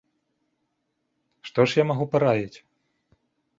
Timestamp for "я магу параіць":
1.81-2.57